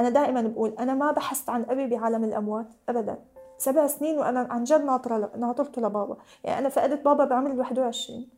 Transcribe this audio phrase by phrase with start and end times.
[0.00, 3.18] أنا دائما بقول أنا ما بحثت عن أبي بعالم الأموات ابدا.
[3.58, 6.16] سبع سنين وأنا عن جد ناطرة ناطرته لبابا.
[6.44, 8.28] يعني أنا فقدت بابا بعمر 21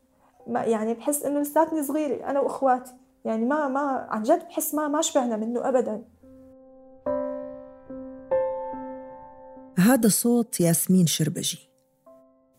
[0.46, 2.92] ما يعني بحس إنه لساتني صغيرة أنا وإخواتي.
[3.24, 6.03] يعني ما ما عن جد بحس ما ما شبعنا منه ابدا.
[9.79, 11.71] هذا صوت ياسمين شربجي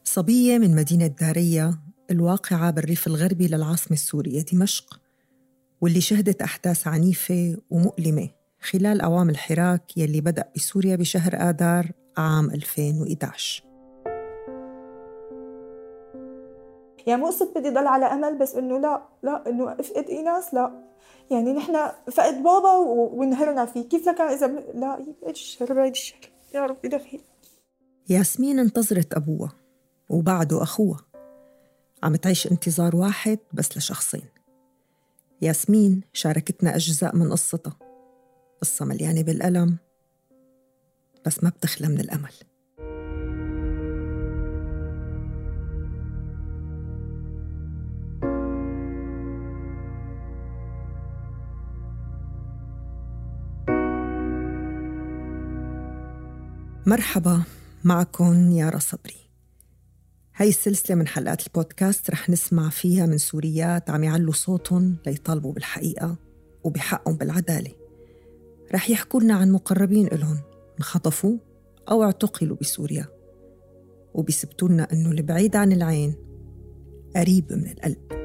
[0.04, 1.80] صبية من مدينة دارية
[2.12, 5.00] الواقعة بالريف الغربي للعاصمة السورية دمشق
[5.82, 8.43] واللي شهدت أحداث عنيفة ومؤلمة.
[8.64, 13.64] خلال أوام الحراك يلي بدأ بسوريا بشهر آذار عام 2011
[17.08, 20.84] يعني مو قصة بدي ضل على أمل بس إنه لا لا إنه أفقد إيناس لا.
[21.32, 21.74] يعني نحن
[22.12, 22.72] فقد بابا
[23.14, 23.90] ونهرنا فيه.
[23.90, 26.32] كيف لكان إذا لا يبعد الشر بعد الشر.
[26.56, 27.22] يا رب دخيل
[28.10, 29.52] ياسمين انتظرت أبوها
[30.10, 31.02] وبعده أخوها.
[32.04, 34.26] عم تعيش انتظار واحد بس لشخصين.
[35.42, 37.83] ياسمين شاركتنا أجزاء من قصتها.
[38.64, 39.78] قصة مليانة بالألم
[41.26, 42.32] بس ما بتخلى من الأمل.
[56.86, 57.44] مرحبا
[57.84, 59.30] معكم يارا صبري.
[60.36, 66.16] هاي السلسلة من حلقات البودكاست رح نسمع فيها من سوريات عم يعلوا صوتهم ليطالبوا بالحقيقة
[66.64, 67.83] وبحقهم بالعدالة.
[68.76, 70.42] رح يحكوا لنا عن مقربين إلهم
[70.80, 71.38] انخطفوا
[71.90, 73.08] أو اعتقلوا بسوريا.
[74.14, 76.16] وبيثبتوا لنا إنه البعيد عن العين
[77.16, 78.24] قريب من القلب.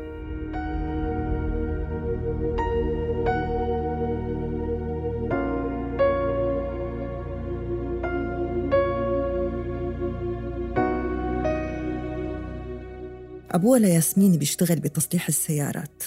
[13.50, 16.02] أبوها لياسمين بيشتغل بتصليح السيارات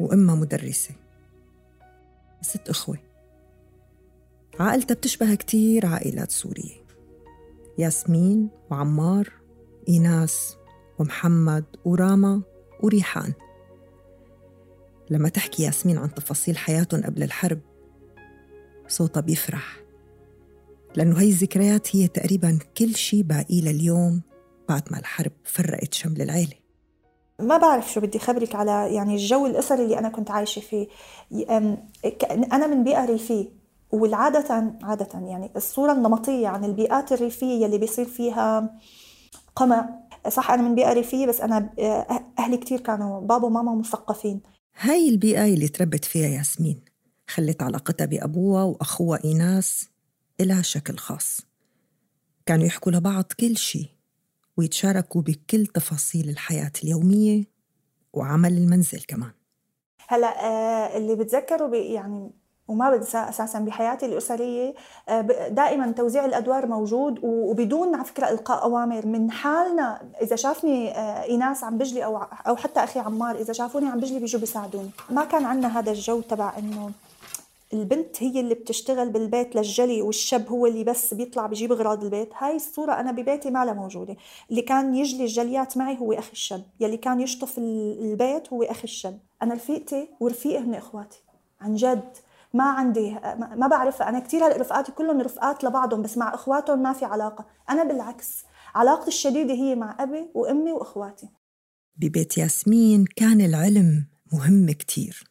[0.00, 0.90] وأمها مدرسة.
[2.42, 3.13] ست إخوة.
[4.60, 6.84] عائلتها بتشبه كتير عائلات سورية.
[7.78, 9.32] ياسمين وعمار
[9.88, 10.56] إيناس
[10.98, 12.42] ومحمد وراما
[12.82, 13.32] وريحان.
[15.10, 17.60] لما تحكي ياسمين عن تفاصيل حياتهم قبل الحرب
[18.88, 19.80] صوتها بيفرح.
[20.96, 24.22] لأنه هاي الذكريات هي تقريبا كل شي باقي لليوم
[24.68, 26.56] بعد ما الحرب فرقت شمل العيلة.
[27.40, 30.86] ما بعرف شو بدي خبرك على يعني الجو الأسري اللي أنا كنت عايشة فيه.
[32.52, 33.63] أنا من بيئة ريفية.
[33.94, 38.78] والعادة عادة يعني الصورة النمطية عن البيئات الريفية اللي بيصير فيها
[39.56, 39.88] قمع.
[40.28, 41.70] صح أنا من بيئة ريفية بس أنا
[42.38, 44.40] أهلي كتير كانوا بابا وماما مثقفين.
[44.80, 46.80] هاي البيئة اللي تربت فيها ياسمين
[47.28, 49.88] خلت علاقتها بأبوها وأخوها إيناس
[50.40, 51.40] إلها شكل خاص.
[52.46, 53.88] كانوا يحكوا لبعض كل شيء
[54.56, 57.44] ويتشاركوا بكل تفاصيل الحياة اليومية
[58.12, 59.30] وعمل المنزل كمان.
[60.08, 62.30] هلأ آه، اللي بتذكره يعني
[62.68, 64.74] وما بنسى أساسا بحياتي الأسرية
[65.08, 70.02] آه، دائما توزيع الأدوار موجود وبدون على فكرة إلقاء أوامر من حالنا.
[70.22, 72.16] إذا شافني آه، إيناس عم بجلي أو
[72.48, 74.90] أو حتى أخي عمار إذا شافوني عم بجلي بيجوا بيساعدوني.
[75.10, 76.90] ما كان عندنا هذا الجو تبع إنه
[77.72, 82.30] البنت هي اللي بتشتغل بالبيت للجلي والشاب هو اللي بس بيطلع بيجيب أغراض البيت.
[82.38, 84.16] هاي الصورة أنا ببيتي ما لها موجودة.
[84.50, 89.18] اللي كان يجلي الجليات معي هو أخي الشاب يلي كان يشطف البيت هو أخي الشاب
[89.42, 91.22] أنا رفيقتي ورفيقي هن إخواتي.
[91.60, 92.16] عن جد.
[92.54, 93.10] ما عندي
[93.56, 94.02] ما بعرف.
[94.02, 97.46] أنا كثير رفقاتي كلهم رفقات لبعضهم بس مع إخواتهم ما في علاقة.
[97.70, 98.44] أنا بالعكس
[98.74, 101.28] علاقتي الشديدة هي مع أبي وأمي وإخواتي.
[101.96, 105.24] ببيت ياسمين كان العلم مهم كتير.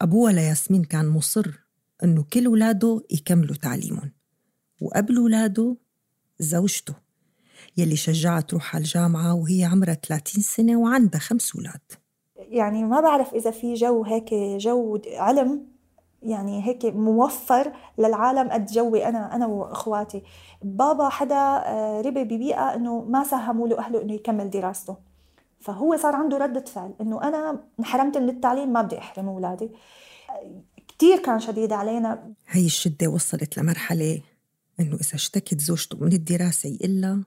[0.00, 1.46] أبوها لياسمين كان مصر
[2.04, 4.12] إنه كل ولاده يكملوا تعليمهم
[4.80, 5.76] وقبل ولاده
[6.38, 6.94] زوجته
[7.76, 11.80] يلي شجعها تروح على الجامعة وهي عمرها 30 سنة وعندها خمس أولاد
[12.36, 15.77] يعني ما بعرف إذا في جو هيك جو علم
[16.28, 20.22] يعني هيك موفر للعالم قد جوي أنا أنا وأخواتي.
[20.62, 24.96] بابا حدا آه، ربي ببيئة إنه ما ساهموا له أهله إنه يكمل دراسته.
[25.60, 29.70] فهو صار عنده ردة فعل إنه أنا انحرمت من التعليم ما بدي أحرم أولادي.
[30.88, 32.32] كثير كان شديد علينا.
[32.48, 34.20] هي الشدة وصلت لمرحلة
[34.80, 37.24] إنه إذا اشتكت زوجته من الدراسة يقلها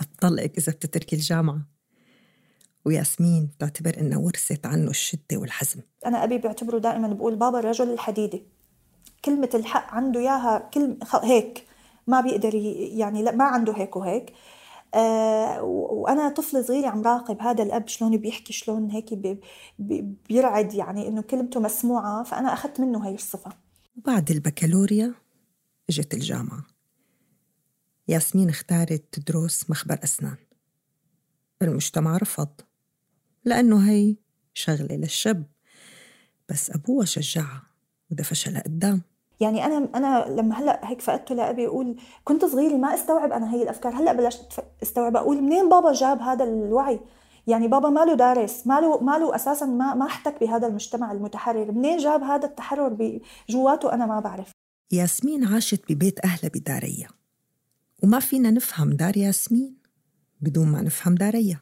[0.00, 1.62] بطلقك إذا بتتركي الجامعة.
[2.84, 5.80] وياسمين بتعتبر إنها ورثت عنه الشدة والحزم.
[6.06, 8.46] أنا أبي بعتبره دائما بقول بابا الرجل الحديدي
[9.24, 11.66] كلمة الحق عنده إياها كلمة هيك.
[12.06, 14.32] ما بيقدر يعني لا ما عنده هيك وهيك.
[14.94, 19.40] آه وأنا طفل صغير عم راقب هذا الأب شلون بيحكي شلون هيك بي
[19.78, 22.22] بي بيرعد يعني إنه كلمته مسموعة.
[22.22, 23.52] فأنا أخذت منه هي الصفة.
[23.96, 25.14] وبعد البكالوريا
[25.90, 26.66] إجت الجامعة.
[28.08, 30.36] ياسمين اختارت تدرس مخبر أسنان.
[31.62, 32.48] المجتمع رفض.
[33.44, 34.16] لأنه هي
[34.54, 35.44] شغلة للشاب.
[36.48, 37.62] بس أبوها شجعها
[38.10, 39.02] وده فشل قدام
[39.40, 43.62] يعني أنا أنا لما هلأ هيك فقدته لأبي أقول كنت صغيرة ما استوعب أنا هي
[43.62, 43.94] الأفكار.
[43.94, 47.00] هلأ بلشت استوعب أقول منين بابا جاب هذا الوعي؟
[47.46, 51.72] يعني بابا ماله دارس ماله ماله أساسا ما ما احتك بهذا المجتمع المتحرر.
[51.72, 54.50] منين جاب هذا التحرر جواته أنا ما بعرف.
[54.92, 57.08] ياسمين عاشت ببيت أهلها بداريا.
[58.02, 59.76] وما فينا نفهم دار ياسمين
[60.40, 61.60] بدون ما نفهم داريا.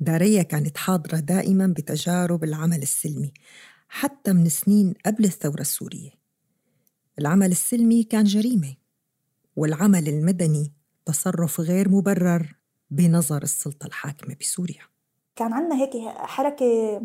[0.00, 3.32] داريا كانت حاضرة دائما بتجارب العمل السلمي
[3.88, 6.10] حتى من سنين قبل الثورة السورية.
[7.18, 8.74] العمل السلمي كان جريمة
[9.56, 10.72] والعمل المدني
[11.06, 12.56] تصرف غير مبرر
[12.90, 14.82] بنظر السلطة الحاكمة بسوريا.
[15.36, 17.00] كان عندنا هيك حركة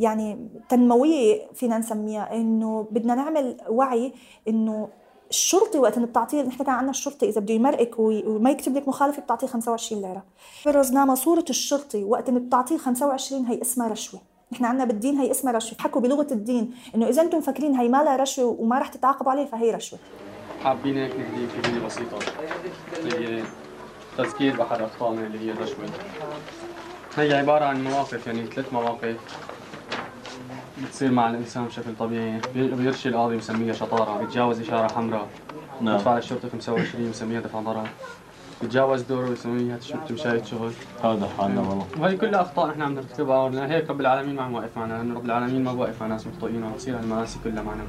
[0.00, 4.12] يعني تنموية فينا نسميها إنه بدنا نعمل وعي
[4.48, 4.88] إنه
[5.32, 9.22] الشرطي وقت إنه بتعطيه نحن كان عندنا الشرطي إذا بده يمرقك وما يكتب لك مخالفة
[9.22, 10.22] بتعطيه 25 ليرة.
[10.66, 14.20] برزنامه صورة الشرطي وقت إنه بتعطيه 25 هي اسمها رشوة.
[14.52, 15.78] نحن عندنا بالدين هي اسمها رشوة.
[15.78, 19.46] حكوا بلغة الدين إنه إذا أنتم مفكرين هي ما لها رشوة وما رح تتعاقبوا عليه
[19.46, 19.98] فهي رشوة.
[20.64, 22.18] حابين هيك نهدي كلمه بسيطة.
[23.04, 23.42] هي
[24.18, 25.86] تذكير بأحد أخطائنا اللي هي الرشوة
[27.16, 29.16] هي عبارة عن مواقف يعني ثلاث مواقف.
[30.84, 32.40] بتصير مع الإنسان بشكل طبيعي.
[32.54, 34.18] بيرشي القاضي بسميها شطارة.
[34.18, 35.28] بيتجاوز إشارة حمراء.
[35.80, 35.96] نعم.
[35.96, 37.88] بدفع للشرطة 25 بسميها دفع ضرر.
[38.62, 40.72] بيتجاوز دوره بسميها تمشاية شغل.
[41.04, 41.86] هذا حالنا والله.
[41.98, 45.24] وهي كلها أخطاء نحن عم نرتكبها هيك رب العالمين ما عم واقف معنا لأنه رب
[45.24, 47.82] العالمين ما واقف مع ناس مخطئين وتصير المآسي كلها معنا.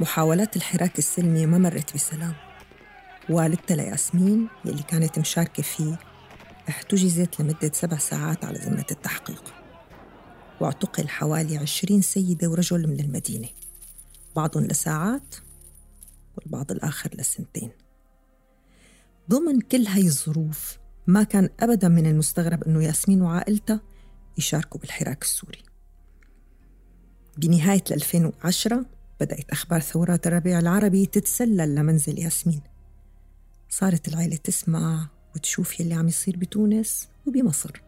[0.00, 2.34] محاولات الحراك السلمي ما مرت بسلام.
[3.30, 5.98] والدتها لياسمين يلي كانت مشاركة فيه
[6.68, 9.54] احتجزت لمدة سبع ساعات على ذمة التحقيق.
[10.60, 13.48] واعتقل حوالي عشرين سيدة ورجل من المدينة.
[14.36, 15.34] بعضهم لساعات
[16.36, 17.70] والبعض الآخر لسنتين.
[19.30, 23.80] ضمن كل هاي الظروف ما كان أبدا من المستغرب أنه ياسمين وعائلتها
[24.38, 25.62] يشاركوا بالحراك السوري.
[27.36, 32.60] بنهاية 2010 بدأت أخبار ثورات الربيع العربي تتسلل لمنزل ياسمين.
[33.68, 37.82] صارت العيلة تسمع وتشوف يلي عم يصير بتونس وبمصر.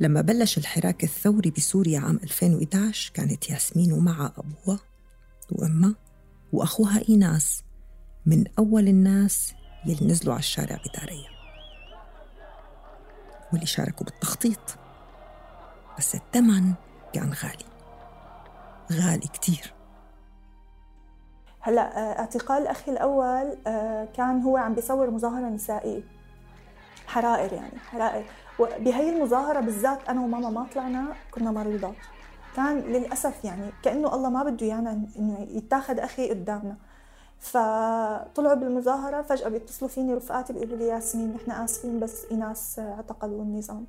[0.00, 4.80] لما بلش الحراك الثوري بسوريا عام 2011 كانت ياسمين ومعها أبوها
[5.50, 5.94] وأمها
[6.52, 7.62] وأخوها إيناس
[8.26, 9.52] من أول الناس
[9.86, 11.28] يلي نزلوا على الشارع بداريا.
[13.52, 14.78] واللي شاركوا بالتخطيط.
[15.98, 16.74] بس الثمن
[17.12, 17.73] كان غالي.
[18.92, 19.74] غالي كتير.
[21.60, 26.02] هلا آه، اعتقال أخي الأول آه، كان هو عم بيصور مظاهرة نسائية.
[27.06, 28.24] حرائر يعني حرائر.
[28.58, 31.94] وبهي المظاهرة بالذات أنا وماما ما طلعنا كنا مريضات
[32.56, 36.76] كان للأسف يعني كأنه الله ما بده إيانا إنه يتاخذ أخي قدامنا.
[37.40, 43.86] فطلعوا بالمظاهرة فجأة بيتصلوا فيني رفقاتي بيقولوا لي ياسمين نحن آسفين بس إيناس اعتقلوا النظام.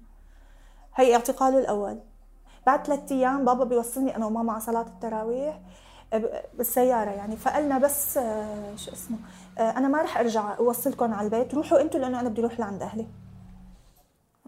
[0.96, 2.00] هي اعتقاله الأول.
[2.66, 5.60] بعد ثلاثة أيام بابا بيوصلني أنا وماما على صلاة التراويح
[6.54, 7.36] بالسيارة يعني.
[7.36, 9.18] فقلنا بس آه، شو اسمه
[9.58, 12.82] آه، أنا ما رح أرجع اوصلكم على البيت روحوا أنتم لأنه أنا بدي أروح لعند
[12.82, 13.08] أهلي.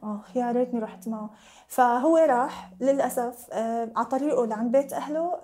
[0.04, 1.30] آه يا ريتني رحت معه.
[1.68, 5.40] فهو راح للأسف آه، على طريقه لعند بيت أهله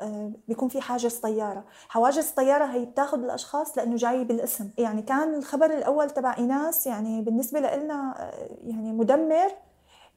[0.48, 1.64] بيكون في حاجز طيارة.
[1.90, 4.70] حواجز الطياره هي بتاخذ الأشخاص لأنه جاي بالاسم.
[4.78, 8.32] يعني كان الخبر الأول تبع إيناس يعني بالنسبة لنا
[8.64, 9.52] يعني مدمر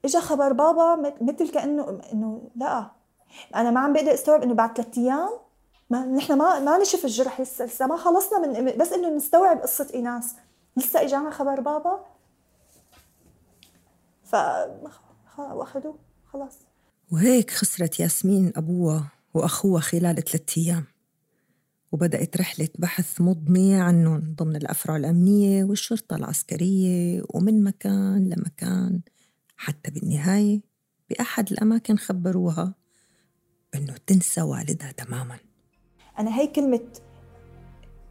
[0.07, 2.91] اجى خبر بابا مثل كأنه إنه لا.
[3.55, 5.31] أنا ما عم بقدر استوعب إنه بعد ثلاث أيام
[5.91, 9.89] ما نحن ما ما نشف الجرح لسه لسه ما خلصنا من بس إنه نستوعب قصة
[9.95, 10.35] إيناس.
[10.77, 12.05] لسه إجانا خبر بابا.
[14.25, 14.37] ف
[15.39, 15.99] واخذوه
[16.33, 16.59] خلاص.
[17.13, 20.85] وهيك خسرت ياسمين أبوها وأخوها خلال ثلاثة أيام.
[21.93, 29.01] وبدأت رحلة بحث مضنية عنهم ضمن الأفرع الأمنية والشرطة العسكرية ومن مكان لمكان.
[29.57, 30.61] حتى بالنهاية
[31.11, 32.75] بأحد الأماكن خبروها
[33.75, 35.39] إنه تنسى والدها تماماً
[36.19, 36.81] أنا هي كلمة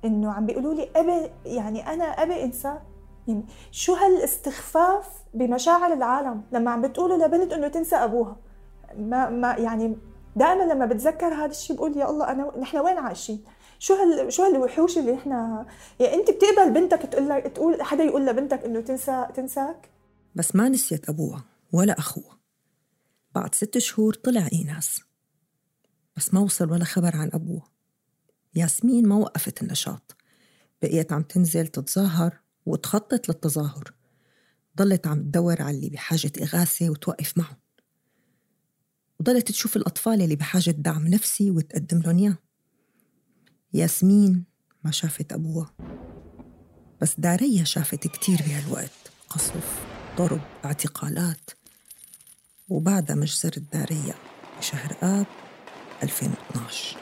[0.05, 2.79] إنه عم بيقولوا لي أبي يعني أنا أبي إنسى
[3.27, 8.37] يعني شو هالاستخفاف بمشاعر العالم لما عم بتقولوا لبنت إنه تنسى أبوها
[8.97, 9.97] ما ما يعني
[10.35, 13.43] دائما لما بتذكر هذا الشيء بقول يا الله أنا نحن وين عايشين؟
[13.79, 15.65] شو هال شو هالوحوش اللي إحنا
[15.99, 19.89] يعني أنت بتقبل بنتك تقول لك تقول حدا يقول لبنتك إنه تنسى تنساك؟
[20.35, 22.39] بس ما نسيت أبوها ولا أخوها
[23.35, 25.01] بعد ست شهور طلع إيناس.
[26.17, 27.71] بس ما وصل ولا خبر عن أبوها
[28.55, 30.15] ياسمين ما وقفت النشاط.
[30.81, 33.93] بقيت عم تنزل تتظاهر وتخطط للتظاهر.
[34.77, 37.57] ضلت عم تدور على اللي بحاجة إغاثة وتوقف معهم.
[39.19, 42.37] وضلت تشوف الأطفال اللي بحاجة دعم نفسي وتقدم لهم إياه.
[43.73, 44.45] ياسمين
[44.83, 45.73] ما شافت أبوها.
[47.01, 49.11] بس داريا شافت كتير بهالوقت.
[49.29, 49.94] قصف.
[50.17, 51.49] ضرب اعتقالات.
[52.69, 54.13] وبعدها مجزرة داريا
[54.57, 55.25] بشهر آب
[56.03, 56.97] 2012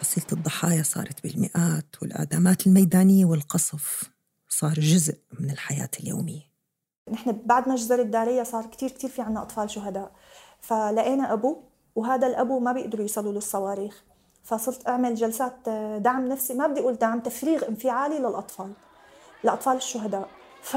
[0.00, 4.10] حصيلة الضحايا صارت بالمئات والإعدامات الميدانية والقصف
[4.48, 6.42] صار جزء من الحياة اليومية.
[7.12, 10.12] نحن بعد مجزرة داريا صار كتير كتير في عنا أطفال شهداء.
[10.60, 11.62] فلقينا أبو
[11.94, 14.02] وهذا الأبو ما بيقدروا يوصلوا للصواريخ
[14.44, 15.68] فصرت أعمل جلسات
[15.98, 16.54] دعم نفسي.
[16.54, 18.72] ما بدي أقول دعم تفريغ انفعالي للأطفال
[19.44, 20.39] لأطفال الشهداء.
[20.62, 20.74] ف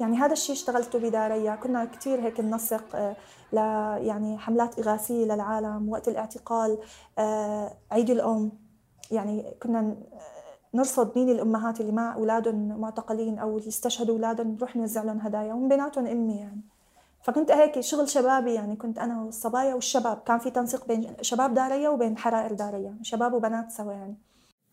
[0.00, 3.16] يعني هذا الشيء اشتغلته بداريا كنا كثير هيك ننسق آه،
[3.52, 3.56] ل
[4.06, 6.78] يعني حملات إغاثية للعالم وقت الاعتقال
[7.18, 8.52] آه، عيد الأم.
[9.10, 9.96] يعني كنا
[10.74, 15.52] نرصد مين الأمهات اللي مع أولادهم معتقلين أو اللي استشهدوا أولادهم نروح نوزع لهم هدايا
[15.52, 16.60] ومن بيناتهم أمي يعني.
[17.22, 20.18] فكنت هيك شغل شبابي يعني كنت أنا والصبايا والشباب.
[20.26, 24.27] كان في تنسيق بين شباب داريا وبين حرائر داريا شباب وبنات سوا يعني.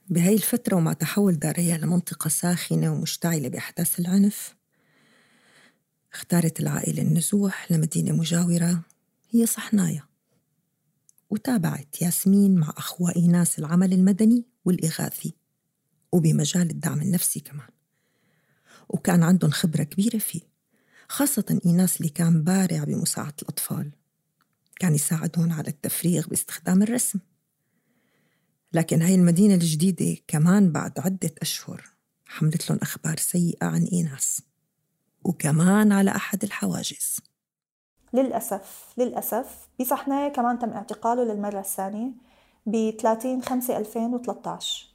[0.10, 4.56] بهاي الفترة ومع تحول داريا لمنطقة ساخنة ومشتعلة بأحداث العنف
[6.14, 8.82] اختارت العائلة النزوح لمدينة مجاورة
[9.32, 10.04] هي صحنايا
[11.30, 15.34] وتابعت ياسمين مع أخوة إيناس العمل المدني والإغاثي
[16.12, 17.70] وبمجال الدعم النفسي كمان
[18.90, 20.42] وكان عندهم خبرة كبيرة فيه
[21.10, 23.92] خاصة إيناس اللي كان بارع بمساعدة الأطفال
[24.80, 27.20] كان يساعدهم على التفريغ باستخدام الرسم.
[28.76, 31.84] لكن هاي المدينة الجديدة كمان بعد عدة أشهر
[32.28, 34.42] حملت لهم أخبار سيئة عن إيناس
[35.24, 37.20] وكمان على أحد الحواجز.
[38.14, 42.12] للأسف للأسف بصحنايا كمان تم اعتقاله للمرة الثانية
[42.66, 44.88] ب 30 5 2013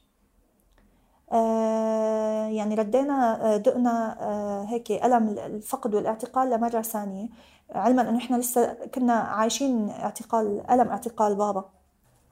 [1.31, 7.29] آه يعني ردينا آه، دقنا آه هيك ألم الفقد والاعتقال لمرة ثانية
[7.71, 11.80] علما أنه إحنا لسه كنا عايشين اعتقال ألم اعتقال بابا.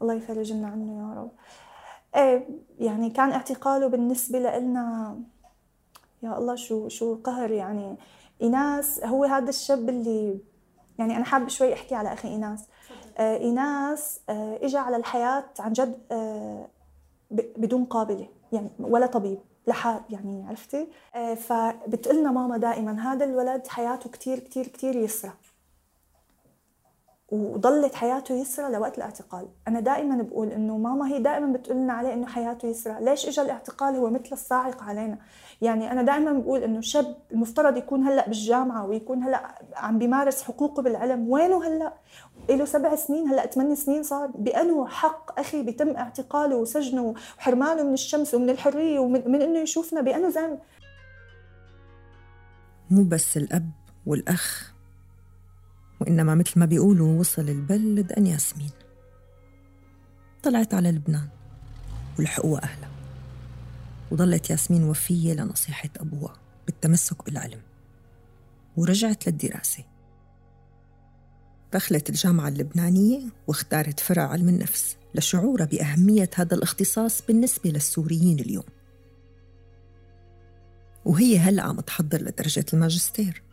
[0.01, 1.31] الله يفرج لنا عنه يا رب.
[2.15, 2.47] إيه
[2.79, 5.17] يعني كان اعتقاله بالنسبة لنا
[6.23, 7.97] يا الله شو شو قهر يعني.
[8.41, 10.39] إيناس هو هذا الشاب اللي
[10.99, 12.65] يعني أنا حابة شوي أحكي على أخي إيناس.
[13.17, 16.67] آه إيناس آه اجى على الحياة عن جد آه
[17.31, 24.09] بدون قابلة يعني ولا طبيب لحال يعني عرفتي؟ آه فبتقلنا ماما دائما هذا الولد حياته
[24.09, 25.31] كتير كتير كتير يسرى.
[27.31, 29.47] وضلت حياته يسرى لوقت الاعتقال.
[29.67, 32.97] أنا دائما بقول إنه ماما هي دائما بتقول لنا عليه إنه حياته يسرى.
[33.01, 35.17] ليش اجى الاعتقال؟ هو مثل الصاعقه علينا.
[35.61, 40.81] يعني أنا دائما بقول إنه شاب المفترض يكون هلأ بالجامعة ويكون هلأ عم بيمارس حقوقه
[40.81, 41.29] بالعلم.
[41.29, 41.93] وينه هلأ؟
[42.49, 47.01] له سبع سنين هلأ ثمان سنين صار بأنه حق أخي بيتم اعتقاله وسجنه
[47.37, 50.57] وحرمانه من الشمس ومن الحرية ومن من إنه يشوفنا بأنه زلمة.
[52.91, 53.69] مو بس الأب
[54.05, 54.73] والأخ
[55.99, 58.71] وإنما مثل ما بيقولوا وصل البل لدقن ياسمين.
[60.43, 61.27] طلعت على لبنان
[62.19, 62.89] ولحقوها أهلها.
[64.11, 67.61] وظلت ياسمين وفية لنصيحة أبوها بالتمسك بالعلم.
[68.77, 69.83] ورجعت للدراسة.
[71.73, 78.63] دخلت الجامعة اللبنانية واختارت فرع علم النفس لشعورها بأهمية هذا الاختصاص بالنسبة للسوريين اليوم.
[81.05, 83.43] وهي هلأ عم تحضر لدرجة الماجستير.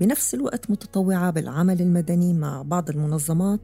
[0.00, 3.60] بنفس الوقت متطوعة بالعمل المدني مع بعض المنظمات.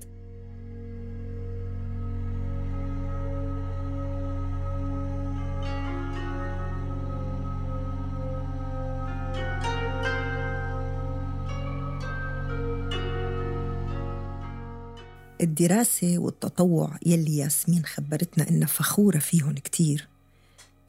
[15.41, 20.09] الدراسة والتطوع يلي ياسمين خبرتنا إنها فخورة فيهم كتير.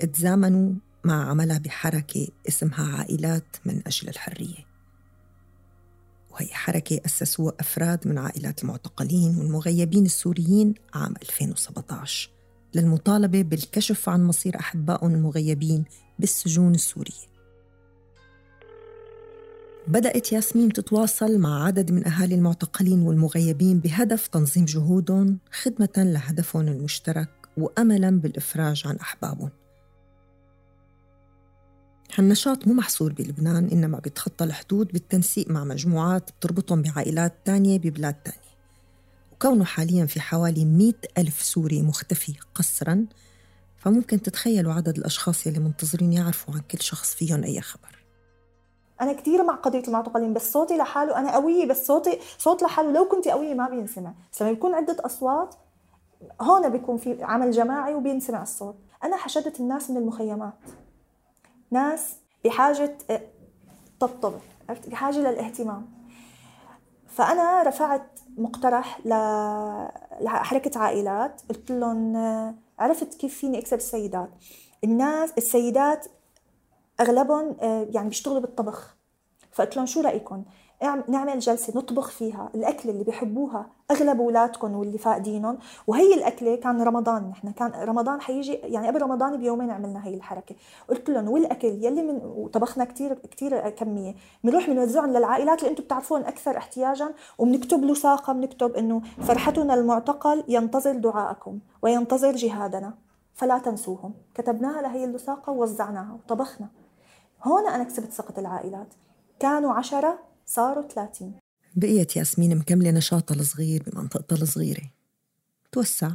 [0.01, 0.73] اتزامنوا
[1.03, 4.66] مع عملها بحركة اسمها عائلات من أجل الحرية.
[6.37, 12.29] وهي حركة أسسوها أفراد من عائلات المعتقلين والمغيبين السوريين عام 2017
[12.75, 15.85] للمطالبة بالكشف عن مصير أحبائهم المغيبين
[16.19, 17.27] بالسجون السورية.
[19.87, 27.29] بدأت ياسمين تتواصل مع عدد من أهالي المعتقلين والمغيبين بهدف تنظيم جهودهم خدمة لهدفهم المشترك
[27.57, 29.49] وأملا بالإفراج عن أحبابهم.
[32.15, 38.47] هالنشاط مو محصور بلبنان إنما بيتخطى الحدود بالتنسيق مع مجموعات بتربطهم بعائلات تانية ببلاد تانية.
[39.31, 43.05] وكونه حاليا في حوالي مئة ألف سوري مختفي قسرا
[43.77, 48.03] فممكن تتخيلوا عدد الأشخاص يلي منتظرين يعرفوا عن كل شخص فيهم أي خبر.
[49.01, 53.07] أنا كثير مع قضية المعتقلين بس صوتي لحاله أنا قوية بس صوتي صوت لحاله لو
[53.07, 54.13] كنت قوية ما بينسمع.
[54.33, 55.55] بس لما يكون عدة أصوات
[56.41, 58.75] هون بيكون في عمل جماعي وبينسمع الصوت.
[59.03, 60.53] أنا حشدت الناس من المخيمات.
[61.71, 63.21] ناس بحاجة آه،
[63.99, 64.39] طبطبة
[64.87, 65.97] بحاجة للاهتمام.
[67.07, 68.99] فأنا رفعت مقترح
[70.21, 72.15] لحركة عائلات قلت لهم
[72.79, 74.29] عرفت كيف فيني أكسب السيدات.
[74.83, 76.07] الناس السيدات
[76.99, 78.97] أغلبهم آه، يعني بيشتغلوا بالطبخ.
[79.51, 80.43] فقلت لهم شو رايكم
[80.83, 85.57] نعمل جلسة نطبخ فيها الأكلة اللي بيحبوها أغلب اولادكم واللي فاقدينهم
[85.87, 90.55] وهي الأكلة كان رمضان نحن كان رمضان حيجي يعني قبل رمضان بيومين عملنا هي الحركة.
[90.89, 94.15] قلت لهم والأكل يلي من وطبخنا كثير كثير كمية.
[94.43, 100.95] بنروح بنوزعهم للعائلات اللي أنتم بتعرفون أكثر احتياجا وبنكتب لصاقه بنكتب إنه فرحتنا المعتقل ينتظر
[100.95, 102.93] دعاءكم وينتظر جهادنا.
[103.33, 104.13] فلا تنسوهم.
[104.35, 106.67] كتبناها لهي اللصاقه ووزعناها وطبخنا.
[107.43, 108.93] هون أنا كسبت ثقه العائلات.
[109.39, 111.39] كانوا عشرة صاروا 30
[111.75, 114.91] بقيت ياسمين مكملة نشاطها الصغير بمنطقتها الصغيرة.
[115.71, 116.11] توسع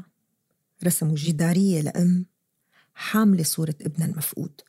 [0.85, 2.27] رسموا جدارية لأم
[2.95, 4.61] حاملة صورة ابنها المفقود.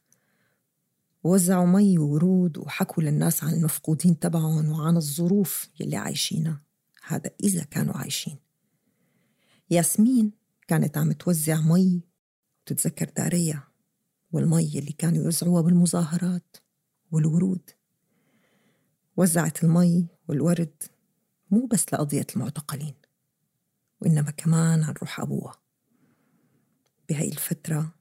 [1.23, 6.61] وزعوا مي وورود وحكوا للناس عن المفقودين تبعهم وعن الظروف يلي عايشينها.
[7.03, 8.37] هذا إذا كانوا عايشين.
[9.69, 10.31] ياسمين
[10.67, 12.01] كانت عم توزع مي
[12.61, 13.63] وتتذكر داريا
[14.31, 16.57] والمي اللي كانوا يوزعوها بالمظاهرات
[17.11, 17.69] والورود.
[19.17, 20.83] وزعت المي والورد
[21.51, 22.95] مو بس لقضية المعتقلين
[24.01, 25.59] وإنما كمان عن روح أبوها.
[27.09, 27.95] بهاي الفترة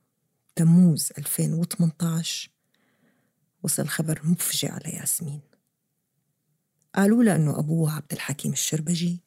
[0.56, 2.50] تموز 2018
[3.62, 5.40] وصل خبر مفجع على ياسمين
[6.94, 9.20] قالوا لها أنه أبوها عبد الحكيم الشربجي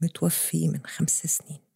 [0.00, 1.67] متوفي من خمس سنين.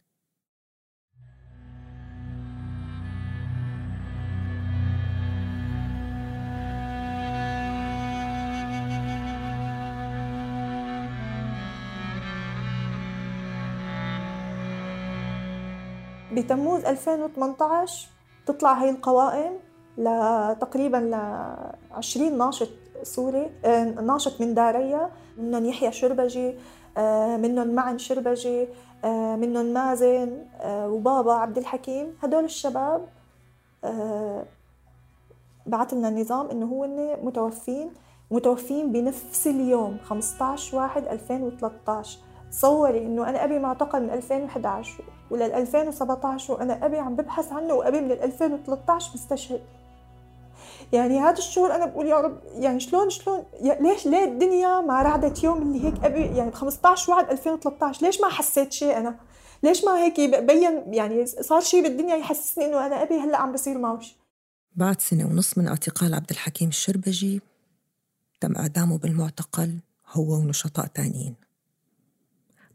[16.33, 18.09] بتموز 2018
[18.45, 19.53] تطلع هي القوائم
[19.97, 21.13] لتقريبا ل
[21.91, 22.69] 20 ناشط
[23.03, 26.55] سوري آه، ناشط من داريا منهم يحيى شربجي
[26.97, 28.67] آه، منهم معن شربجي
[29.03, 33.07] آه، منهم مازن وبابا عبد الحكيم هدول الشباب
[35.65, 36.87] بعث لنا النظام إنه هو
[37.23, 37.91] متوفين
[38.31, 42.19] متوفين بنفس اليوم 15 1 2013
[42.51, 48.01] تصوري إنه أنا أبي معتقل من 2011 ولل 2017 وأنا أبي عم ببحث عنه وأبي
[48.01, 49.61] من 2013 مستشهد.
[50.93, 55.43] يعني هذا الشعور أنا بقول يا رب يعني شلون شلون؟ ليش ليه الدنيا ما رعدت
[55.43, 59.15] يوم اللي هيك أبي؟ يعني 15 1 2013 ليش ما حسيت شيء أنا؟
[59.63, 63.77] ليش ما هيك بين يعني صار شيء بالدنيا يحسسني إنه أنا أبي هلأ عم بصير
[63.77, 63.99] معه
[64.75, 67.41] بعد سنة ونص من اعتقال عبد الحكيم الشربجي
[68.41, 71.35] تم إعدامه بالمعتقل هو ونشطاء تانيين.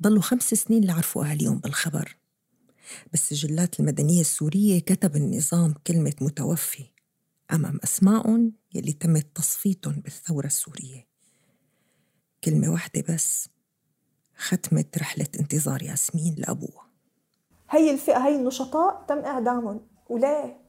[0.03, 2.17] ضلوا خمس سنين لعرفوا أهاليهم بالخبر.
[3.11, 6.85] بالسجلات المدنية السورية كتب النظام كلمة متوفي
[7.53, 11.07] أمام أسمائهم يلي تم تصفيتهم بالثورة السورية.
[12.45, 13.49] كلمة واحدة بس
[14.37, 16.89] ختمت رحلة انتظار ياسمين لأبوها.
[17.71, 19.81] هي الفئة هي النشطاء تم إعدامهم.
[20.09, 20.61] وليه؟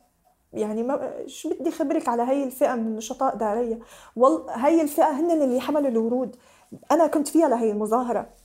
[0.53, 3.79] يعني ما شو بدي خبرك على هي الفئة من النشطاء دارية؟
[4.15, 6.36] والله هي الفئة هن اللي حملوا الورود.
[6.91, 8.38] أنا كنت فيها لهي المظاهرة.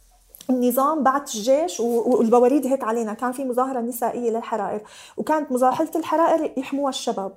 [0.50, 3.14] النظام بعت الجيش والبواريد هيك علينا.
[3.14, 4.82] كان في مظاهرة نسائية للحرائر
[5.16, 7.32] وكانت مظاهره الحرائر يحموها الشباب.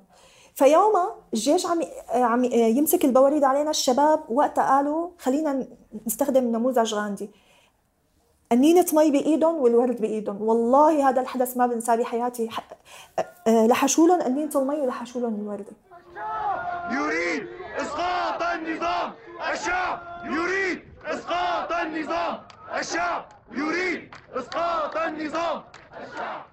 [0.54, 5.66] فيوما الجيش عم عم يمسك البواريد علينا الشباب وقتها قالوا خلينا
[6.06, 7.30] نستخدم نموذج غاندي.
[8.52, 10.42] أنينة مي بإيدهم والورد بإيدهم.
[10.42, 12.48] والله هذا الحدث ما بنساه بحياتي.
[13.46, 15.72] لحشوا لهم أنينة المي ولحشوا لهم الوردة
[16.90, 19.12] يريد إسقاط النظام.
[19.52, 22.38] الشعب يريد إسقاط النظام.
[22.76, 25.62] الشعب يريد إسقاط النظام.
[25.92, 26.44] الشعب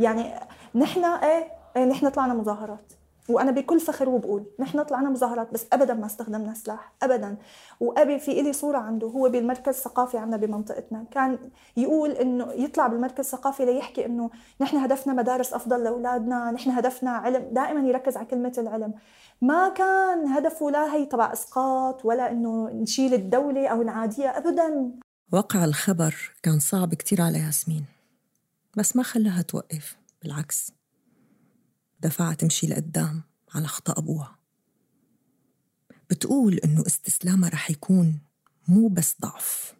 [0.00, 0.34] يعني
[0.74, 2.92] نحن إيه, إيه نحن طلعنا مظاهرات.
[3.28, 7.36] وأنا بكل فخر وبقول نحن طلعنا مظاهرات بس ابدا ما استخدمنا سلاح ابدا.
[7.80, 11.04] وأبي في إلي صورة عنده هو بالمركز الثقافي عندنا بمنطقتنا.
[11.10, 11.38] كان
[11.76, 14.30] يقول إنه يطلع بالمركز الثقافي ليحكي إنه
[14.60, 18.94] نحن هدفنا مدارس أفضل لأولادنا نحن هدفنا علم دائما يركز على كلمة العلم.
[19.40, 24.90] ما كان هدفه لا هي تبع إسقاط ولا إنه نشيل الدولة أو نعاديها ابدا.
[25.32, 27.84] وقع الخبر كان صعب كتير على ياسمين
[28.76, 30.72] بس ما خلاها توقف بالعكس.
[32.00, 33.22] دفعها تمشي لقدام
[33.54, 34.38] على خطأ أبوها.
[36.10, 38.18] بتقول إنه استسلامها رح يكون
[38.68, 39.74] مو بس ضعف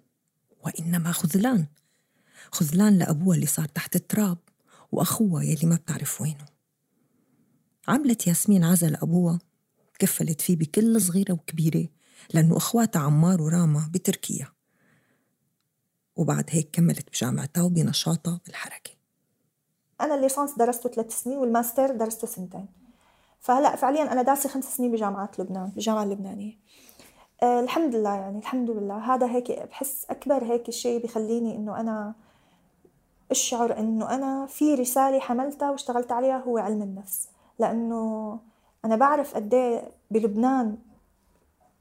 [0.62, 1.66] وإنما خذلان.
[2.52, 4.38] خذلان لأبوها اللي صار تحت التراب
[4.92, 6.46] وأخوها يلي ما بتعرف وينه.
[7.88, 9.38] عملت ياسمين عزل أبوها
[9.98, 11.88] كفلت فيه بكل صغيرة وكبيرة
[12.34, 14.59] لأنه أخواتها عمار وراما بتركيا.
[16.20, 18.90] وبعد هيك كملت بجامعتها وبنشاطها بالحركة.
[20.00, 22.66] أنا ال licence درسته ثلاث سنين والماستر درسته سنتين.
[23.40, 26.58] فهلا فعليا أنا دارسة خمس سنين بجامعة لبنان بالجامعة اللبنانية.
[27.42, 29.14] آه الحمد لله يعني الحمد لله.
[29.14, 32.14] هذا هيك بحس أكبر هيك شيء بخليني إنه أنا
[33.30, 37.28] أشعر إنه أنا في رسالة حملتها واشتغلت عليها هو علم النفس.
[37.58, 38.38] لأنه
[38.84, 40.78] أنا بعرف قد إيه بلبنان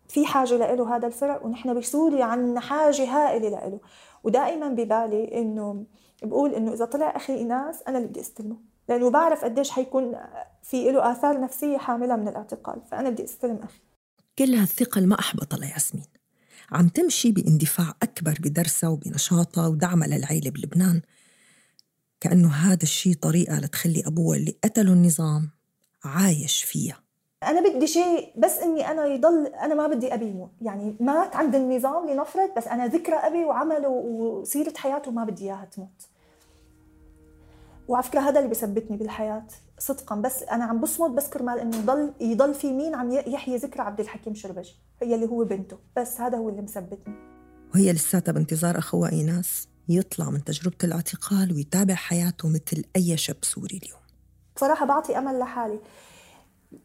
[0.07, 3.79] في حاجة لإله هذا الفرق ونحن بسوريا عنا حاجة هائلة لإله.
[4.23, 5.85] ودائما ببالي إنه
[6.23, 8.57] بقول إنه إذا طلع أخي إيناس أنا اللي بدي أستلمه.
[8.89, 10.15] لأنه بعرف قديش حيكون
[10.63, 13.79] في له آثار نفسية حاملة من الاعتقال فأنا بدي أستلم أخي.
[14.39, 16.05] كل هالثقل ما أحبط لياسمين.
[16.71, 21.01] عم تمشي باندفاع أكبر بدرسها وبنشاطها ودعمها للعيلة بلبنان.
[22.19, 25.49] كأنه هذا الشيء طريقة لتخلي أبوها اللي قتله النظام
[26.03, 27.08] عايش فيها.
[27.43, 31.55] أنا بدي شيء بس إني أنا يضل أنا ما بدي أبي يموت يعني مات عند
[31.55, 36.07] النظام لنفرض بس أنا ذكرى أبي وعمله وسيره حياته ما بدي إياها تموت.
[37.87, 39.43] وعلى فكرة هذا اللي بثبتني بالحياة
[39.79, 43.81] صدقا بس أنا عم بصمد بس كرمال إنه يضل يضل في مين عم يحيي ذكرى
[43.81, 47.15] عبد الحكيم شربجي هي اللي هو بنته بس هذا هو اللي مثبتني.
[47.75, 53.79] وهي لساتها بانتظار أخوها إيناس يطلع من تجربة الاعتقال ويتابع حياته مثل أي شاب سوري
[53.83, 53.99] اليوم.
[54.55, 55.79] بصراحه بعطي أمل لحالي.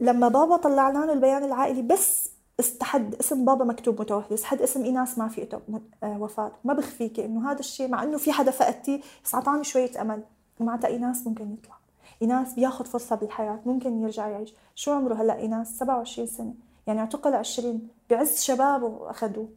[0.01, 5.19] لما بابا طلعنا له البيان العائلي بس استحد اسم بابا مكتوب متوفي استحد اسم إيناس
[5.19, 5.61] ما في
[6.03, 6.53] آه، وفاة.
[6.65, 10.23] ما بخفيكي إنه هذا الشيء مع إنه في حدا فقدتيه بس اعطاني شوية أمل.
[10.61, 11.77] ومعناتها إيناس ممكن يطلع.
[12.23, 14.55] إيناس بياخذ فرصة بالحياة ممكن يرجع يعيش.
[14.75, 16.55] شو عمره هلأ إيناس؟ 27 سنة.
[16.87, 19.49] يعني اعتقل 20 بعز شبابه اخذوه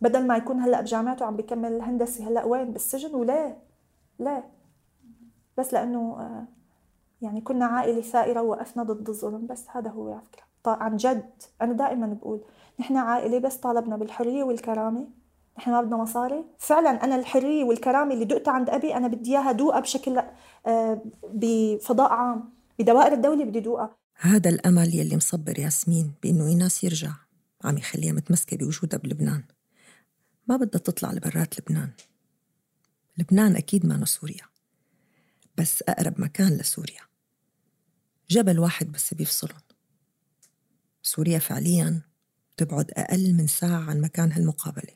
[0.00, 3.58] بدل ما يكون هلأ بجامعته عم بيكمل الهندسه هلأ وين؟ بالسجن؟ وليه؟
[4.18, 4.44] ليه؟
[5.58, 6.44] بس لأنه آه،
[7.22, 10.48] يعني كنا عائلة ثائرة ووقفنا ضد الظلم بس هذا هو على فكرة.
[10.66, 11.30] عن جد
[11.62, 12.40] أنا دائما بقول
[12.80, 15.08] نحن عائلة بس طالبنا بالحرية والكرامة.
[15.58, 16.44] نحن ما بدنا مصاري.
[16.58, 20.22] فعلا أنا الحرية والكرامة اللي دقتها عند أبي أنا بدي إياها دوقها بشكل
[20.66, 21.02] آه،
[21.32, 23.96] بفضاء عام بدوائر الدولة بدي دوقها.
[24.20, 27.10] هذا الأمل يلي مصبر ياسمين بإنه إيناس يرجع
[27.64, 29.42] عم يخليها متمسكة بوجودها بلبنان.
[30.46, 31.90] ما بدها تطلع لبرات لبنان.
[33.18, 34.57] لبنان أكيد ما سوريا.
[35.58, 37.00] بس أقرب مكان لسوريا.
[38.30, 39.60] جبل واحد بس بيفصلهم.
[41.02, 42.02] سوريا فعليا
[42.56, 44.94] تبعد أقل من ساعة عن مكان هالمقابلة.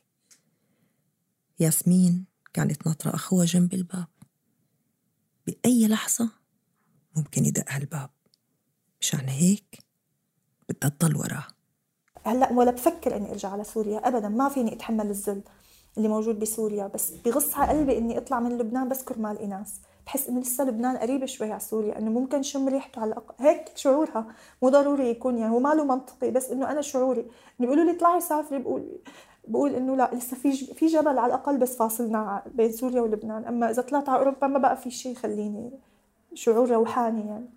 [1.59, 4.07] ياسمين كانت ناطرة أخوها جنب الباب.
[5.47, 6.29] بأي لحظة
[7.15, 8.09] ممكن يدق هالباب.
[9.01, 9.77] مشان هيك
[10.69, 11.47] بدها تضل وراه.
[12.25, 14.07] هلأ ولا بفكر إني أرجع على سوريا.
[14.07, 15.43] ابدا ما فيني أتحمل الذل
[15.97, 16.87] اللي موجود بسوريا.
[16.87, 20.97] بس بغص على قلبي إني أطلع من لبنان بس كرمال ايناس بحس انه لسه لبنان
[20.97, 24.27] قريب شوي على سوريا إنه ممكن شم ريحته على الاقل هيك شعورها
[24.61, 27.91] مو ضروري يكون يعني هو ما له منطقي بس إنه أنا شعوري إنه بيقولوا لي
[27.91, 28.99] اطلعي سافري بقول
[29.47, 33.69] بقول إنه لا لسه في في جبل على الأقل بس فاصلنا بين سوريا ولبنان أما
[33.71, 35.71] إذا طلعت على أوروبا ما بقى في شيء يخليني
[36.33, 37.49] شعور روحاني يعني.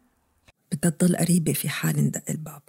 [0.72, 2.62] بدها تضل قريبة في حال ندق الباب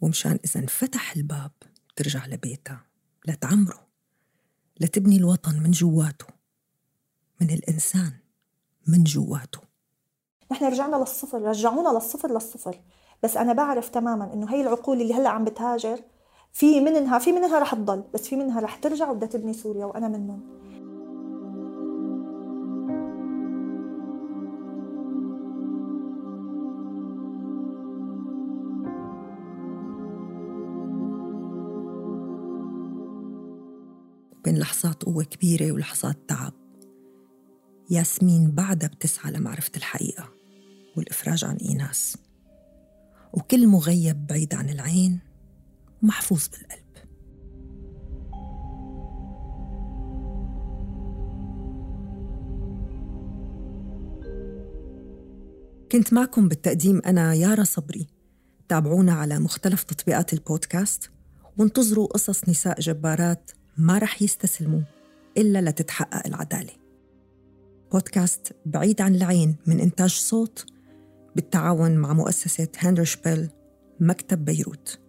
[0.00, 1.50] ومشان إذا انفتح الباب
[1.96, 2.80] ترجع لبيتها
[3.28, 3.86] لتعمره
[4.80, 6.26] لتبني الوطن من جواته
[7.40, 8.12] من الإنسان.
[8.88, 9.60] من جواته.
[10.52, 12.80] نحن رجعنا للصفر رجعونا للصفر للصفر.
[13.22, 16.00] بس أنا بعرف تماما إنه هي العقول اللي هلأ عم بتهاجر
[16.52, 20.08] في منها في منها رح تضل بس في منها رح ترجع وبدها تبني سوريا وأنا
[20.08, 20.58] منهم.
[34.44, 36.67] بين لحظات قوة كبيرة ولحظات تعب.
[37.90, 40.28] ياسمين بعدها بتسعى لمعرفة الحقيقة
[40.96, 42.16] والإفراج عن إيناس.
[43.32, 45.20] وكل مغيب بعيد عن العين
[46.02, 46.88] ومحفوظ بالقلب.
[55.92, 58.06] كنت معكم بالتقديم أنا يارا صبري.
[58.68, 61.10] تابعونا على مختلف تطبيقات البودكاست
[61.58, 64.82] وانتظروا قصص نساء جبارات ما رح يستسلموا
[65.38, 66.77] إلا لتتحقق العدالة.
[67.92, 70.66] بودكاست بعيد عن العين من إنتاج صوت
[71.36, 73.50] بالتعاون مع مؤسسة هندرشبيل
[74.00, 75.00] مكتب بيروت.